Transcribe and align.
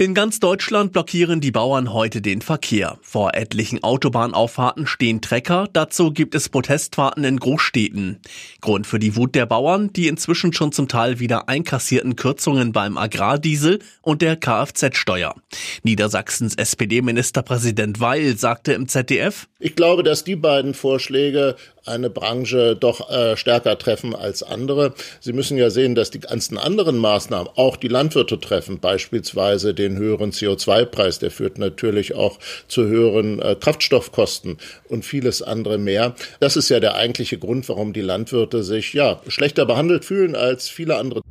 In 0.00 0.14
ganz 0.14 0.38
Deutschland 0.38 0.92
blockieren 0.92 1.40
die 1.40 1.50
Bauern 1.50 1.92
heute 1.92 2.22
den 2.22 2.40
Verkehr. 2.40 3.00
Vor 3.02 3.34
etlichen 3.34 3.82
Autobahnauffahrten 3.82 4.86
stehen 4.86 5.20
Trecker, 5.20 5.68
dazu 5.72 6.12
gibt 6.12 6.36
es 6.36 6.48
Protestfahrten 6.48 7.24
in 7.24 7.40
Großstädten. 7.40 8.20
Grund 8.60 8.86
für 8.86 9.00
die 9.00 9.16
Wut 9.16 9.34
der 9.34 9.46
Bauern, 9.46 9.92
die 9.92 10.06
inzwischen 10.06 10.52
schon 10.52 10.70
zum 10.70 10.86
Teil 10.86 11.18
wieder 11.18 11.48
einkassierten 11.48 12.14
Kürzungen 12.14 12.70
beim 12.70 12.96
Agrardiesel 12.96 13.80
und 14.00 14.22
der 14.22 14.36
Kfz-Steuer. 14.36 15.34
Niedersachsens 15.82 16.54
SPD-Ministerpräsident 16.54 17.98
Weil 17.98 18.38
sagte 18.38 18.74
im 18.74 18.86
ZDF, 18.86 19.48
Ich 19.58 19.74
glaube, 19.74 20.04
dass 20.04 20.22
die 20.22 20.36
beiden 20.36 20.74
Vorschläge 20.74 21.56
eine 21.88 22.10
Branche 22.10 22.76
doch 22.76 23.10
äh, 23.10 23.36
stärker 23.36 23.78
treffen 23.78 24.14
als 24.14 24.42
andere. 24.42 24.94
Sie 25.20 25.32
müssen 25.32 25.58
ja 25.58 25.70
sehen, 25.70 25.94
dass 25.94 26.10
die 26.10 26.20
ganzen 26.20 26.58
anderen 26.58 26.98
Maßnahmen 26.98 27.48
auch 27.56 27.76
die 27.76 27.88
Landwirte 27.88 28.38
treffen, 28.38 28.78
beispielsweise 28.78 29.74
den 29.74 29.96
höheren 29.96 30.32
CO2-Preis, 30.32 31.18
der 31.18 31.30
führt 31.30 31.58
natürlich 31.58 32.14
auch 32.14 32.38
zu 32.68 32.86
höheren 32.86 33.40
äh, 33.40 33.56
Kraftstoffkosten 33.58 34.58
und 34.88 35.04
vieles 35.04 35.42
andere 35.42 35.78
mehr. 35.78 36.14
Das 36.40 36.56
ist 36.56 36.68
ja 36.68 36.80
der 36.80 36.94
eigentliche 36.94 37.38
Grund, 37.38 37.68
warum 37.68 37.92
die 37.92 38.00
Landwirte 38.00 38.62
sich 38.62 38.92
ja 38.92 39.20
schlechter 39.28 39.66
behandelt 39.66 40.04
fühlen 40.04 40.36
als 40.36 40.68
viele 40.68 40.96
andere. 40.96 41.22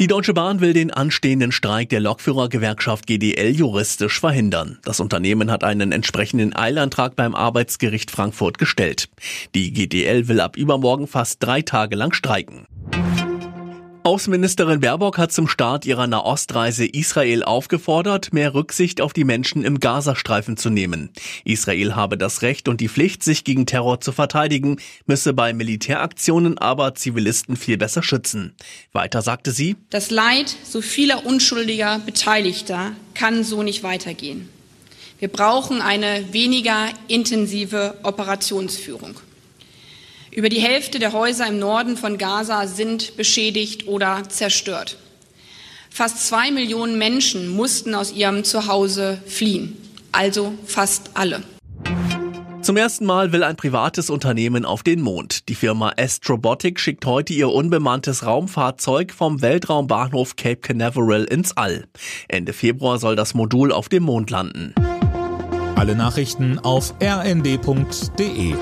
Die 0.00 0.06
Deutsche 0.06 0.32
Bahn 0.32 0.60
will 0.60 0.72
den 0.72 0.90
anstehenden 0.90 1.52
Streik 1.52 1.90
der 1.90 2.00
Lokführergewerkschaft 2.00 3.06
GDL 3.06 3.54
juristisch 3.54 4.18
verhindern. 4.18 4.78
Das 4.82 4.98
Unternehmen 4.98 5.50
hat 5.50 5.62
einen 5.62 5.92
entsprechenden 5.92 6.56
Eilantrag 6.56 7.16
beim 7.16 7.34
Arbeitsgericht 7.34 8.10
Frankfurt 8.10 8.56
gestellt. 8.56 9.10
Die 9.54 9.74
GDL 9.74 10.26
will 10.26 10.40
ab 10.40 10.56
übermorgen 10.56 11.06
fast 11.06 11.42
drei 11.42 11.60
Tage 11.60 11.96
lang 11.96 12.14
streiken. 12.14 12.66
Außenministerin 14.02 14.80
Baerbock 14.80 15.18
hat 15.18 15.30
zum 15.30 15.46
Start 15.46 15.84
ihrer 15.84 16.06
Nahostreise 16.06 16.86
Israel 16.86 17.42
aufgefordert, 17.42 18.32
mehr 18.32 18.54
Rücksicht 18.54 19.02
auf 19.02 19.12
die 19.12 19.24
Menschen 19.24 19.62
im 19.62 19.78
Gazastreifen 19.78 20.56
zu 20.56 20.70
nehmen. 20.70 21.10
Israel 21.44 21.94
habe 21.94 22.16
das 22.16 22.40
Recht 22.40 22.68
und 22.68 22.80
die 22.80 22.88
Pflicht, 22.88 23.22
sich 23.22 23.44
gegen 23.44 23.66
Terror 23.66 24.00
zu 24.00 24.12
verteidigen, 24.12 24.78
müsse 25.04 25.34
bei 25.34 25.52
Militäraktionen 25.52 26.56
aber 26.56 26.94
Zivilisten 26.94 27.56
viel 27.56 27.76
besser 27.76 28.02
schützen. 28.02 28.54
Weiter 28.92 29.20
sagte 29.20 29.52
sie, 29.52 29.76
Das 29.90 30.10
Leid 30.10 30.56
so 30.64 30.80
vieler 30.80 31.26
unschuldiger 31.26 31.98
Beteiligter 31.98 32.92
kann 33.14 33.44
so 33.44 33.62
nicht 33.62 33.82
weitergehen. 33.82 34.48
Wir 35.18 35.28
brauchen 35.28 35.82
eine 35.82 36.32
weniger 36.32 36.88
intensive 37.08 37.98
Operationsführung. 38.02 39.16
Über 40.32 40.48
die 40.48 40.60
Hälfte 40.60 41.00
der 41.00 41.12
Häuser 41.12 41.46
im 41.48 41.58
Norden 41.58 41.96
von 41.96 42.16
Gaza 42.16 42.66
sind 42.68 43.16
beschädigt 43.16 43.88
oder 43.88 44.22
zerstört. 44.28 44.96
Fast 45.90 46.26
zwei 46.28 46.52
Millionen 46.52 46.98
Menschen 46.98 47.48
mussten 47.48 47.96
aus 47.96 48.12
ihrem 48.12 48.44
Zuhause 48.44 49.20
fliehen, 49.26 49.76
also 50.12 50.54
fast 50.64 51.10
alle. 51.14 51.42
Zum 52.62 52.76
ersten 52.76 53.06
Mal 53.06 53.32
will 53.32 53.42
ein 53.42 53.56
privates 53.56 54.08
Unternehmen 54.08 54.64
auf 54.64 54.84
den 54.84 55.00
Mond. 55.00 55.48
Die 55.48 55.56
Firma 55.56 55.94
Astrobotic 55.98 56.78
schickt 56.78 57.06
heute 57.06 57.32
ihr 57.32 57.48
unbemanntes 57.48 58.24
Raumfahrzeug 58.24 59.12
vom 59.12 59.42
Weltraumbahnhof 59.42 60.36
Cape 60.36 60.60
Canaveral 60.60 61.24
ins 61.24 61.56
All. 61.56 61.86
Ende 62.28 62.52
Februar 62.52 62.98
soll 62.98 63.16
das 63.16 63.34
Modul 63.34 63.72
auf 63.72 63.88
dem 63.88 64.04
Mond 64.04 64.30
landen. 64.30 64.74
Alle 65.74 65.96
Nachrichten 65.96 66.60
auf 66.60 66.94
rnd.de 67.02 68.54